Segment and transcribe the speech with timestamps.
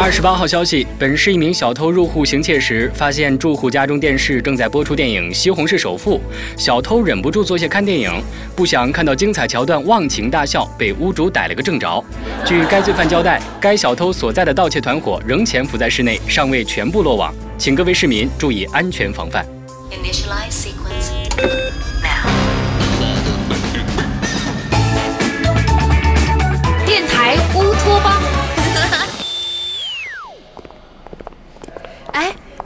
[0.00, 6.18] 二十八号消息，本市一名小偷入户行窃时，发现住户家中电视正在播出电影《西红柿首富》，
[6.56, 8.22] 小偷忍不住坐下看电影，
[8.54, 12.02] 不想看到精彩桥段，忘情大笑，被屋主逮了个正着。
[12.46, 19.44] 据该罪犯交代，该小偷所在的盗窃团伙仍潜伏在室内，尚未全部落网，请各位市民注意安全防范。
[19.90, 21.10] Initialize sequence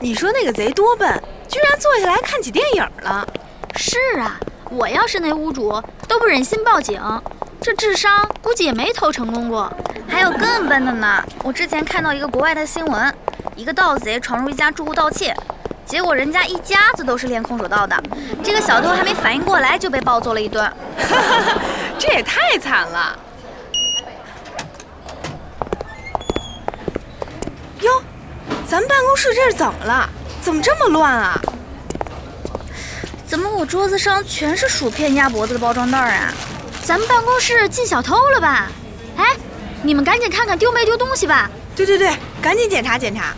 [0.03, 1.09] 你说那个贼多笨，
[1.47, 3.25] 居然坐下来看起电影了。
[3.77, 4.37] 是啊，
[4.69, 7.01] 我要是那屋主，都不忍心报警。
[7.61, 9.71] 这智商估计也没偷成功过。
[10.05, 11.23] 还有更笨的呢！
[11.41, 13.15] 我之前看到一个国外的新闻，
[13.55, 15.33] 一个盗贼闯入一家住户盗窃，
[15.85, 17.95] 结果人家一家子都是练空手道的，
[18.43, 20.69] 这个小偷还没反应过来就被暴揍了一顿。
[21.97, 23.17] 这也太惨了。
[27.79, 28.03] 哟，
[28.73, 30.09] 咱们办公室这是怎么了？
[30.41, 31.39] 怎么这么乱啊？
[33.27, 36.33] 怎么我桌子上全是薯片、鸭脖子的包装袋啊？
[36.83, 38.71] 咱们办公室进小偷了吧？
[39.15, 39.37] 哎，
[39.83, 41.51] 你们赶紧看看丢没丢东西吧。
[41.75, 43.35] 对对对，赶紧检查检查。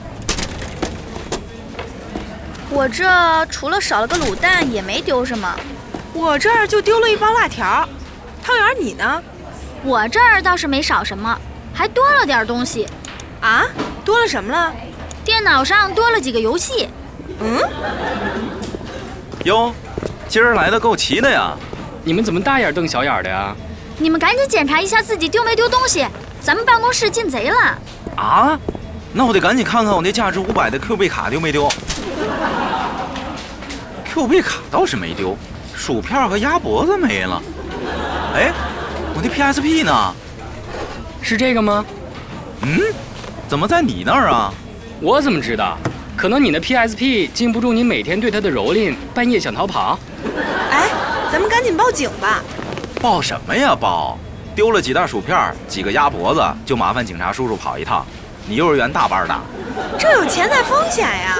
[2.69, 5.53] 我这除了少了个卤蛋，也没丢什么。
[6.13, 7.85] 我这儿就丢了一包辣条。
[8.41, 9.21] 汤圆，你呢？
[9.83, 11.37] 我这儿倒是没少什么，
[11.73, 12.87] 还多了点东西。
[13.41, 13.65] 啊？
[14.05, 14.73] 多了什么了？
[15.25, 16.87] 电脑上多了几个游戏。
[17.39, 17.59] 嗯？
[19.43, 19.73] 哟，
[20.29, 21.53] 今儿来的够齐的呀！
[22.03, 23.53] 你们怎么大眼瞪小眼的呀？
[23.97, 26.05] 你们赶紧检查一下自己丢没丢东西，
[26.39, 27.57] 咱们办公室进贼了。
[28.15, 28.59] 啊？
[29.11, 31.67] 那我得赶紧看看我那价值五百的 Q 币卡丢没丢。
[34.05, 35.35] Q 币卡倒是没丢，
[35.73, 37.41] 薯片和鸭脖子没了。
[38.35, 38.53] 哎，
[39.15, 40.13] 我那 PSP 呢？
[41.21, 41.83] 是这个吗？
[42.61, 42.79] 嗯？
[43.47, 44.53] 怎么在你那儿啊？
[45.01, 45.77] 我怎么知道？
[46.15, 49.99] 可能你的 PSP 禁不住你每天对它的蹂躏，半夜想逃跑。
[50.71, 50.89] 哎，
[51.31, 52.41] 咱们赶紧报警吧！
[53.01, 54.17] 报什么呀报？
[54.55, 58.05] 丢了几袋薯片，几个鸭脖子，就麻烦警察叔叔跑一趟。
[58.47, 59.35] 你幼儿园大班的？
[59.99, 61.39] 这有潜在风险呀！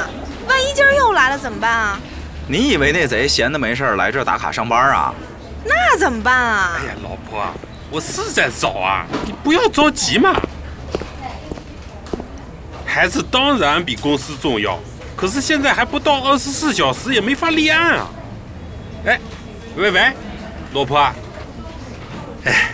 [0.50, 2.00] 万一今儿又来了怎么办啊？
[2.47, 5.13] 你以为那贼闲的没事儿来这儿打卡上班啊？
[5.63, 6.78] 那怎么办啊？
[6.78, 7.46] 哎呀，老婆，
[7.90, 10.35] 我是在找啊，你不要着急嘛。
[12.95, 14.79] 孩子当然比公司重要，
[15.17, 18.07] 可是现在还不到二十四小时，也没法立案啊。
[19.06, 19.19] 哎，
[19.75, 20.13] 喂喂，
[20.72, 21.11] 老婆，
[22.45, 22.73] 哎，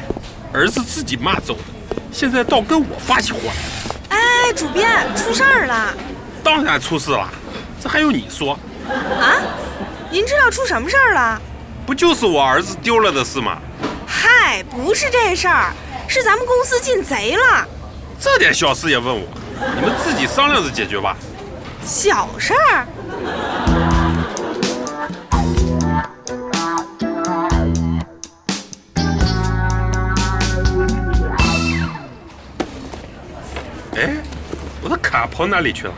[0.53, 3.95] 儿子自己骂走的，现在倒跟我发起火来了。
[4.09, 5.91] 哎，主编，出事儿了！
[6.43, 7.27] 当然出事了，
[7.81, 8.53] 这还用你说？
[9.19, 9.41] 啊？
[10.11, 11.41] 您知道出什么事儿了？
[11.83, 13.57] 不就是我儿子丢了的事吗？
[14.05, 15.73] 嗨，不是这事儿，
[16.07, 17.67] 是咱们公司进贼了。
[18.19, 19.27] 这点小事也问我？
[19.75, 21.15] 你们自己商量着解决吧。
[21.83, 22.87] 小事儿。
[33.95, 34.15] 哎，
[34.81, 35.93] 我的卡跑哪里去了？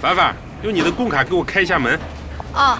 [0.00, 1.98] 凡凡，用你的工卡给我开一下门。
[2.54, 2.78] 哦。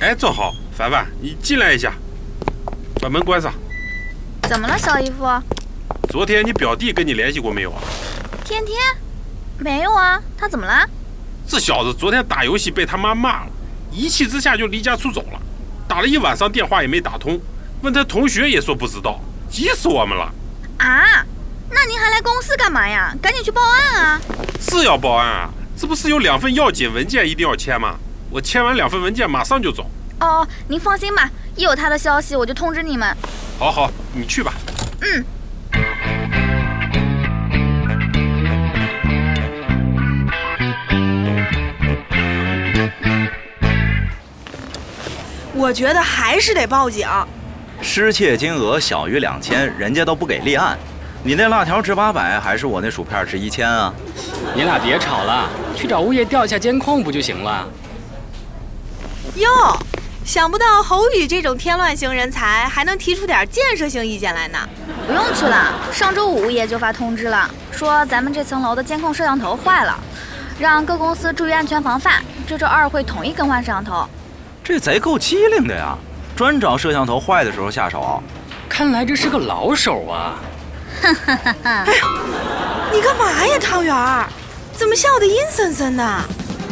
[0.00, 1.92] 哎，正好，凡凡，你进来一下，
[3.00, 3.52] 把门关上。
[4.48, 5.26] 怎么了，小姨夫？
[6.12, 7.80] 昨天你表弟跟你联系过没有啊？
[8.44, 8.76] 天天，
[9.56, 10.86] 没有啊，他怎么了？
[11.48, 13.50] 这小子昨天打游戏被他妈骂了，
[13.90, 15.40] 一气之下就离家出走了，
[15.88, 17.40] 打了一晚上电话也没打通，
[17.80, 19.18] 问他同学也说不知道，
[19.48, 20.30] 急死我们了。
[20.80, 21.24] 啊，
[21.70, 23.16] 那您还来公司干嘛呀？
[23.22, 24.20] 赶紧去报案啊！
[24.60, 27.94] 是要报案啊，这不是有两份要紧文件一定要签吗？
[28.28, 29.90] 我签完两份文件马上就走。
[30.20, 33.16] 哦，您放心吧，一有他的消息我就通知你们。
[33.58, 34.52] 好好，你去吧。
[35.00, 35.24] 嗯。
[45.62, 47.06] 我觉得还是得报警。
[47.80, 50.76] 失窃金额小于两千，人家都不给立案。
[51.22, 53.94] 你那辣条值八百，还是我那薯片值一千啊？
[54.56, 57.64] 你俩别吵了，去找物业调一下监控不就行了？
[59.36, 59.48] 哟，
[60.24, 64.58] 想不到侯宇这种添乱型人才还能提出点建设性意见来呢。
[65.06, 69.96] 不用去了，上周五物业就发通知了，说咱们这层楼的监控摄像头坏了，
[70.58, 72.14] 让各公司注意安全防范。
[72.48, 74.04] 这周二会统一更换摄像头。
[74.64, 75.98] 这贼够机灵的呀，
[76.36, 78.22] 专找摄像头坏的时候下手。
[78.68, 80.36] 看来这是个老手啊。
[81.02, 81.84] 哈哈哈哈！
[81.84, 82.04] 哎呀，
[82.92, 84.28] 你干嘛呀，汤圆儿？
[84.72, 86.20] 怎么笑得阴森森的？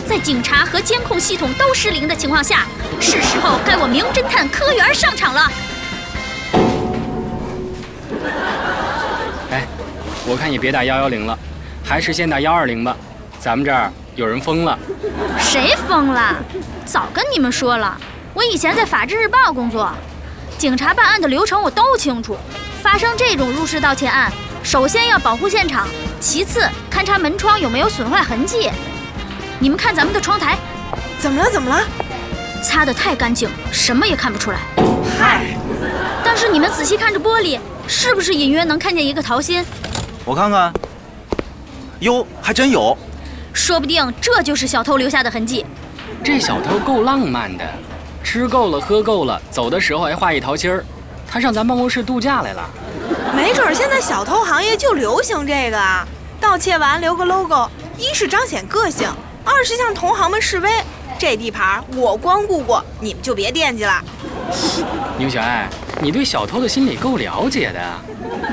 [0.08, 2.64] 在警察和监控系统都失灵的情况下，
[3.00, 5.50] 是时候该我名侦探柯园上场了。
[9.50, 9.66] 哎，
[10.26, 11.36] 我看也别打幺幺零了，
[11.84, 12.96] 还是先打幺二零吧。
[13.40, 13.90] 咱们这儿
[14.20, 14.78] 有人疯了。
[15.38, 16.36] 谁疯了？
[16.84, 17.96] 早跟你们说了，
[18.34, 19.90] 我以前在《法制日报》工作，
[20.58, 22.36] 警察办案的流程我都清楚。
[22.82, 24.30] 发生这种入室盗窃案，
[24.62, 25.88] 首先要保护现场，
[26.20, 28.70] 其次勘察门窗有没有损坏痕迹。
[29.58, 30.58] 你们看咱们的窗台，
[31.18, 31.50] 怎么了？
[31.50, 31.82] 怎么了？
[32.62, 34.58] 擦得太干净，什么也看不出来。
[35.18, 35.46] 嗨，
[36.22, 39.64] 但是你们仔细看着玻璃，是不是隐约能看见一个桃心？
[40.26, 40.70] 我看看，
[42.00, 42.96] 哟，还真有。
[43.52, 45.64] 说不定这就是小偷留下的痕迹。
[46.22, 47.64] 这小偷够浪漫的，
[48.22, 50.84] 吃够了喝够了，走的时候还画一桃心儿。
[51.26, 52.68] 他上咱办公室度假来了。
[53.34, 56.06] 没准儿现在小偷行业就流行这个啊！
[56.40, 59.08] 盗窃完留个 logo，一是彰显个性，
[59.44, 60.70] 二是向同行们示威。
[61.18, 64.02] 这地盘我光顾过，你们就别惦记了。
[65.18, 65.68] 牛小爱，
[66.00, 67.80] 你对小偷的心理够了解的。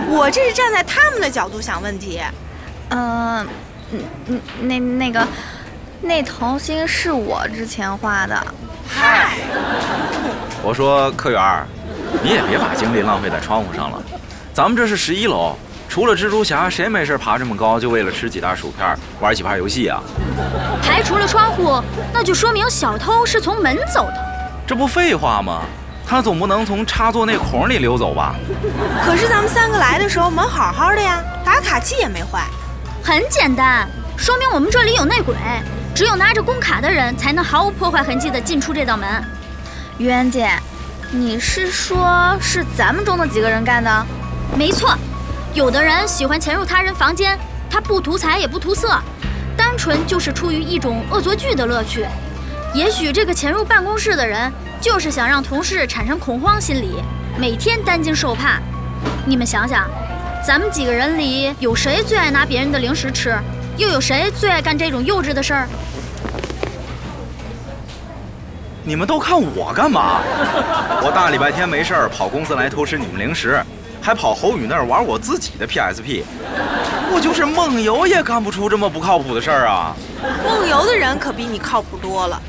[0.10, 2.22] 我这是站在他们的角度想问题。
[2.90, 3.48] 嗯、
[3.92, 5.28] 嗯嗯，那那个，
[6.02, 8.36] 那桃心是我之前画的。
[8.88, 9.38] 嗨，
[10.64, 11.66] 我说客员儿，
[12.22, 14.02] 你也别把精力浪费在窗户上了。
[14.54, 15.56] 咱们这是十一楼，
[15.88, 20.02] 除了蜘蛛侠，谁没事爬这么高就为了吃几袋薯片、玩几盘游戏啊？
[20.82, 21.82] 排除了窗户，
[22.14, 24.26] 那就说明小偷是从门走的。
[24.66, 25.62] 这不废话吗？
[26.10, 28.36] 他总不能从插座那孔里溜走吧？
[29.06, 32.44] 可是咱们三个来的时候门好好的呀，打卡器也没坏。
[33.08, 33.88] 很简单，
[34.18, 35.34] 说明我们这里有内鬼，
[35.96, 39.08] 只有拿着工卡的人才能毫无破坏痕迹地进出这道门。
[40.00, 40.50] 媛姐，
[41.10, 44.06] 你是说是咱们中的几个人干的？
[44.58, 44.94] 没错，
[45.54, 47.40] 有的人喜欢潜入他人房间，
[47.70, 49.02] 他不图财也不图色，
[49.56, 52.06] 单纯就是出于一种恶作剧的乐趣。
[52.74, 54.52] 也许这个潜入办公室的人，
[54.82, 57.02] 就是想让同事产生恐慌心理，
[57.40, 58.60] 每天担惊受怕。
[59.26, 59.90] 你们想想，
[60.46, 63.38] 咱们几个人里有谁最爱拿别人的零食吃？
[63.76, 65.68] 又有谁最爱干这种幼稚的事儿？
[68.84, 70.22] 你们都看我干嘛？
[71.04, 73.62] 我大礼拜天没事儿跑公司来偷吃你们零食，
[74.02, 76.24] 还跑侯宇那儿玩我自己的 PSP。
[77.12, 79.96] 我就是梦游也干不出这么不靠谱的事儿啊！
[80.46, 82.42] 梦游的人可比你靠谱多了。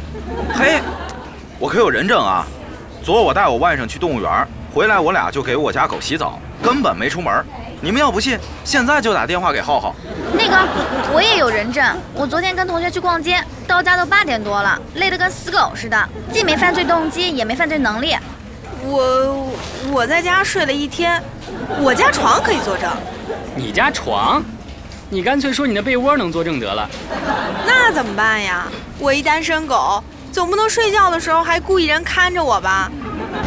[0.55, 0.81] 嘿，
[1.59, 2.47] 我可有人证啊！
[3.03, 7.45] 昨儿我带我外甥去动物园，回来我俩就给我家狗洗澡，根本没出门。
[7.81, 9.95] 你们要不信，现在就打电话给浩浩。
[10.33, 10.57] 那个，
[11.13, 11.85] 我也有人证。
[12.13, 18.17] 我昨天跟同学去逛街，到家都八点多了，累得跟死狗似的，既没犯罪动机，也没犯罪能力。
[18.85, 19.49] 我
[19.93, 21.23] 我在家睡了一天，
[21.81, 22.91] 我家床可以作证。
[23.55, 24.43] 你家床？
[25.11, 26.89] 你干脆说你的被窝能作证得了。
[27.65, 28.67] 那怎么办呀？
[28.99, 30.03] 我一单身狗，
[30.33, 32.91] 总不能睡觉的时候还雇一人看着我吧？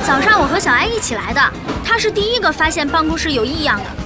[0.08, 1.42] 早上我和小艾一起来的，
[1.84, 4.01] 他是第一个发现办公室有异样的。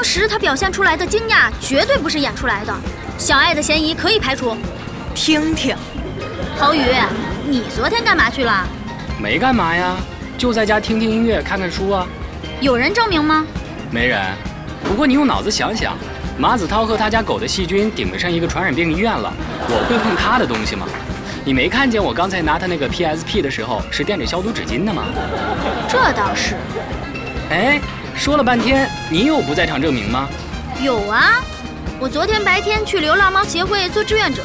[0.00, 2.74] 当时他表现出来的惊讶绝对不是演出来的，
[3.18, 4.56] 小爱的嫌疑可以排除。
[5.14, 5.76] 听听，
[6.58, 6.80] 郝宇，
[7.46, 8.66] 你昨天干嘛去了？
[9.18, 9.94] 没干嘛呀，
[10.38, 12.06] 就在家听听音乐、看看书啊。
[12.62, 13.44] 有人证明吗？
[13.90, 14.18] 没人。
[14.88, 15.94] 不过你用脑子想想，
[16.38, 19.30] 马子涛和他家狗的细菌顶得上一个传染病医院了，
[19.68, 20.86] 我会碰他的东西吗？
[21.44, 25.04] 你没看见我刚才拿他那个 PSP 的时候是垫着消毒纸巾的吗？
[25.90, 26.56] 这倒是。
[27.50, 27.78] 哎，
[28.16, 30.28] 说了半天，你有不在场证明吗？
[30.80, 31.42] 有啊，
[31.98, 34.40] 我昨天白天去流浪猫协会做志愿者，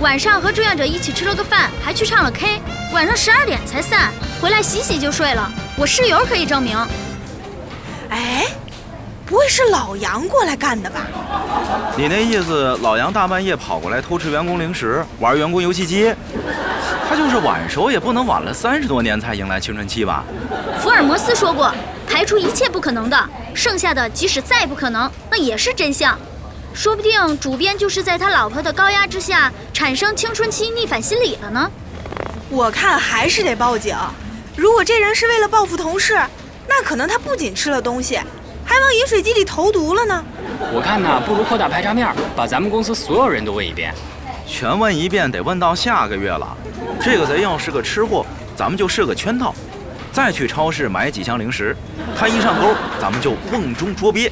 [0.00, 2.60] 晚上和志愿者一起吃了个饭，还去唱了 K，
[2.92, 5.48] 晚上十二点才散，回来洗洗就睡了。
[5.76, 6.76] 我室友可以证明。
[8.08, 8.46] 哎，
[9.24, 11.02] 不会是老杨过来干的吧？
[11.96, 16.12] 你那意思，老杨大半夜跑过来偷吃员工零食，玩员工游戏机？
[17.08, 20.24] 他就是晚熟，也不能晚了三十多年才迎来青春期吧？
[20.80, 21.72] 福尔摩斯说过，
[22.10, 23.16] 排除一切不可能的，
[23.54, 26.18] 剩下的即使再不可能，那也是真相。
[26.74, 31.70] 说不定主编就是在他老婆的高压之下产生青春期逆反心理了呢。
[32.48, 33.96] 我看还是得报警。
[34.56, 36.20] 如果这人是为了报复同事，
[36.68, 38.16] 那可能他不仅吃了东西，
[38.64, 40.24] 还往饮水机里投毒了呢。
[40.74, 43.94] 我看呐，不如扩大排查面儿，把咱们公司所有人都问一遍。
[44.46, 46.56] 全问一遍得问到下个月了。
[47.00, 48.26] 这个贼要是个吃货，
[48.56, 49.54] 咱们就设个圈套，
[50.12, 51.76] 再去超市买几箱零食。
[52.16, 54.30] 他一上钩，咱们就瓮中捉鳖。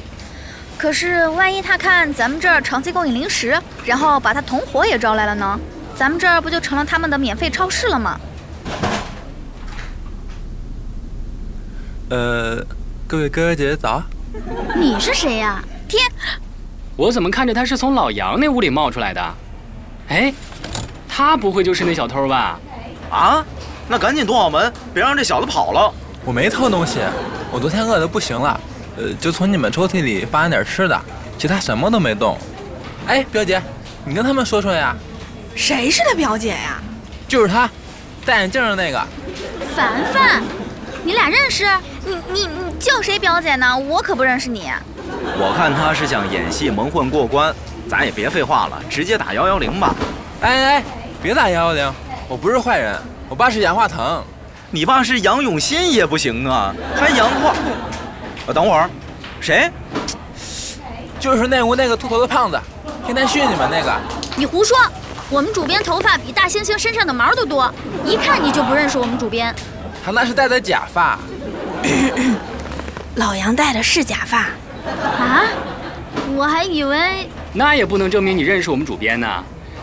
[0.77, 5.59] 可是万一他看咱们这儿长期供应零食，然后把他同伙也招来了呢？
[5.95, 8.19] 咱们这儿不就成了他们的免费超市了吗？
[12.09, 12.65] 呃，
[13.05, 14.01] 各位哥哥姐姐早。
[14.75, 16.01] 你是谁呀、天，
[16.95, 19.35] 我怎么看着他是从老杨那屋里冒出来的？
[20.07, 20.33] 哎，
[21.07, 22.59] 他不会就是那小偷吧？
[23.11, 23.45] 啊，
[23.91, 25.91] 那赶紧躲好门，别让这小子跑了。
[26.23, 26.99] 我没偷东西，
[27.51, 28.61] 我昨天饿得不行了，
[28.95, 31.01] 呃，就从你们抽屉里扒了点吃的。
[31.39, 32.37] 其他什么都没动。
[33.07, 33.59] 哎，表姐，
[34.05, 34.95] 你跟他们说说呀。
[35.55, 36.79] 谁是他表姐呀？
[37.27, 37.67] 就是他，
[38.25, 39.01] 戴眼镜的那个。
[39.75, 40.43] 凡凡，
[41.03, 41.65] 你俩认识？
[42.05, 43.75] 你你你叫谁表姐呢？
[43.75, 44.69] 我可不认识你。
[45.37, 47.51] 我看他是想演戏蒙混过关，
[47.89, 49.95] 咱也别废话了，直接打幺幺零吧。
[50.41, 50.83] 哎哎哎，
[51.23, 51.93] 别打幺幺零，
[52.27, 52.95] 我不是坏人，
[53.29, 54.23] 我爸是杨化腾。
[54.71, 57.51] 你爸是杨永新也不行啊，还杨化……
[58.47, 58.89] 啊，等会儿，
[59.39, 59.69] 谁？
[61.19, 62.59] 就是那屋那个秃头的胖子，
[63.05, 63.95] 天天训你们那个。
[64.35, 64.77] 你胡说！
[65.29, 67.71] 我们主编头发比大猩猩身上的毛都多，
[68.03, 69.53] 一看你就不认识我们主编。
[70.03, 71.19] 他那是戴的假发。
[73.15, 74.39] 老杨戴的是假发。
[74.39, 75.43] 啊？
[76.35, 77.29] 我还以为……
[77.53, 79.27] 那也不能证明你认识我们主编呢。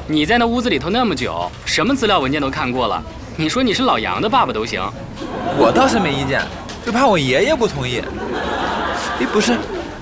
[0.08, 3.02] 你在那屋子里头那么久，什么资料文件都看过了。
[3.38, 4.82] 你说你是老杨的爸爸都行。
[5.58, 6.42] 我倒是没意见，
[6.84, 8.02] 就怕我爷爷不同意。
[9.20, 9.56] 哎，不是，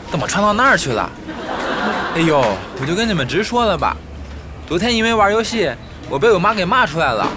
[0.09, 1.11] 怎么穿到那儿去了？
[2.15, 2.45] 哎呦，
[2.81, 3.97] 我就跟你们直说了吧。
[4.69, 5.69] 昨天因为玩游戏，
[6.09, 7.29] 我被我妈给骂出来了。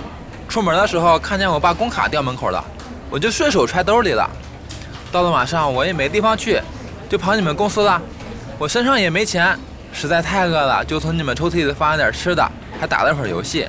[0.47, 2.63] 出门的时候看见我爸工卡掉门口了，
[3.09, 4.29] 我就顺手揣兜里了。
[5.11, 6.61] 到了晚上我也没地方去，
[7.09, 7.99] 就跑你们公司了。
[8.59, 9.57] 我身上也没钱，
[9.91, 12.47] 实在太饿了，就从你们抽屉里翻了点吃的，
[12.79, 13.67] 还打了会儿游戏。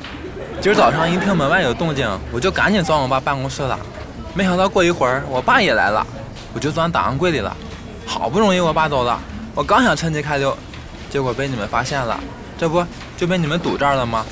[0.61, 3.79] 今儿早上一听门外有动静，我就赶紧钻我爸办公室了。
[4.35, 6.05] 没想到过一会儿我爸也来了，
[6.53, 7.57] 我就钻档案柜里了。
[8.05, 9.21] 好不容易我爸走了，
[9.55, 10.57] 我刚想趁机开溜，
[11.09, 12.19] 结果被你们发现了。
[12.59, 12.85] 这不
[13.17, 14.27] 就被你们堵这儿了吗？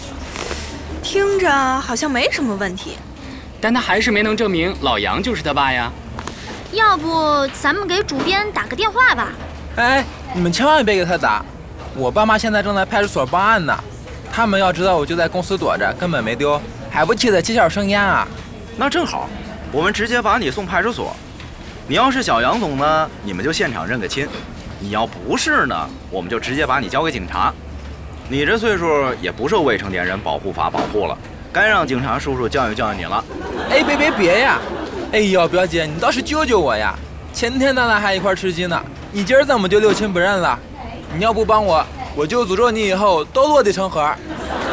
[1.01, 1.49] 听着
[1.81, 2.99] 好像没什么问题，
[3.61, 5.93] 但他还是没能证明老杨就是他爸呀。
[6.73, 9.29] 要不咱们给主编打个电话吧？
[9.77, 10.05] 哎，
[10.35, 11.45] 你们千万别给他打，
[11.95, 13.79] 我爸妈现在正在派出所报案呢。
[14.37, 18.29] 他们要知道我就在公司躲着，根本没丢，还不气得七窍生烟啊？
[18.77, 19.31] 那正好，
[19.73, 21.17] 我们直接把你送派出所。
[21.89, 24.27] 你要是小杨总呢，你们就现场认个亲；
[24.79, 27.51] 你要不是呢，我们就直接把你交给警察。
[28.29, 28.87] 你这岁数
[29.23, 31.17] 也不受未成年人保护法保护了，
[31.51, 33.25] 该让警察叔叔教育教育你了。
[33.71, 34.59] 哎，别别别呀！
[35.13, 36.95] 哎呦，表姐，你倒是救救我呀！
[37.33, 38.79] 前天咱俩还一块吃鸡呢，
[39.13, 40.59] 你今儿怎么就六亲不认了？
[41.17, 41.83] 你要不帮我，
[42.17, 44.01] 我就诅咒你以后都落地成盒。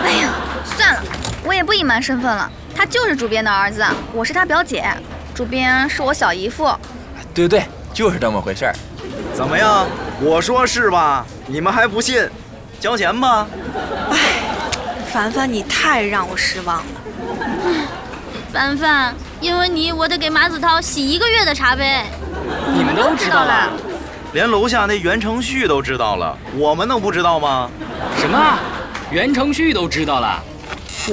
[0.01, 0.29] 哎呀，
[0.65, 1.01] 算了，
[1.43, 4.85] 我也不隐瞒身份了，他就是主编的儿子，我是他表姐，
[5.35, 6.73] 主编是我小姨夫。
[7.33, 8.73] 对对，就是这么回事儿。
[9.33, 9.85] 怎么样？
[10.21, 11.25] 我说是吧？
[11.45, 12.29] 你们还不信？
[12.79, 13.45] 交钱吧！
[14.11, 14.17] 哎，
[15.11, 16.83] 凡凡，你太让我失望了。
[18.51, 22.03] 凡凡，因为你，我得给马子涛洗一个月的茶杯。
[22.73, 23.69] 你们都知道了？
[24.33, 27.69] 连楼下那袁承旭都知道了，我们能不知道吗？
[28.17, 28.57] 什么？
[29.11, 30.43] 袁承旭都知道了？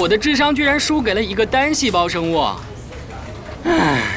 [0.00, 2.48] 我的智商居然输给了一个单细胞生物？
[3.64, 4.09] 唉。